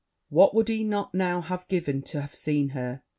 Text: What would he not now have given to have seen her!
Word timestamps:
What 0.29 0.55
would 0.55 0.67
he 0.67 0.83
not 0.83 1.13
now 1.13 1.41
have 1.41 1.67
given 1.67 2.01
to 2.09 2.21
have 2.21 2.33
seen 2.33 2.69
her! 2.69 3.03